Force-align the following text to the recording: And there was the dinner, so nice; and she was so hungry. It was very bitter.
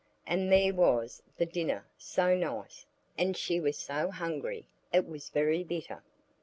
And 0.25 0.51
there 0.51 0.73
was 0.73 1.21
the 1.37 1.45
dinner, 1.45 1.85
so 1.95 2.35
nice; 2.35 2.87
and 3.19 3.37
she 3.37 3.59
was 3.59 3.77
so 3.77 4.09
hungry. 4.09 4.65
It 4.91 5.07
was 5.07 5.29
very 5.29 5.63
bitter. 5.63 6.01